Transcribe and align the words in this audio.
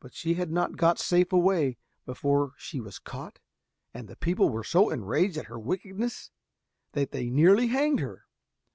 But 0.00 0.12
she 0.12 0.34
had 0.34 0.52
not 0.52 0.76
got 0.76 0.98
safe 0.98 1.32
away 1.32 1.78
before 2.04 2.52
she 2.58 2.78
was 2.78 2.98
caught 2.98 3.38
and 3.94 4.06
the 4.06 4.14
people 4.14 4.50
were 4.50 4.62
so 4.62 4.90
enraged 4.90 5.38
at 5.38 5.46
her 5.46 5.58
wickedness 5.58 6.30
that 6.92 7.12
they 7.12 7.30
nearly 7.30 7.68
hanged 7.68 8.00
her. 8.00 8.26